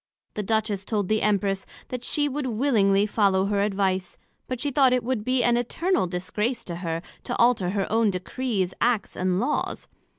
[0.33, 4.93] The Empress told the Duchess, that she would willingly follow her advice; but she thought
[4.93, 9.39] it would be an eternal disgrace to her, to alter her own Decrees, Acts, and
[9.39, 9.87] Laws.